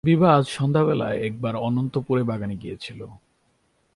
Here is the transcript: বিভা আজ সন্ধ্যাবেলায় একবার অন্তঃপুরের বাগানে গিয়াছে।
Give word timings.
বিভা 0.03 0.29
আজ 0.37 0.45
সন্ধ্যাবেলায় 0.49 1.17
একবার 1.27 1.53
অন্তঃপুরের 1.67 2.25
বাগানে 2.25 2.55
গিয়াছে। 2.55 2.91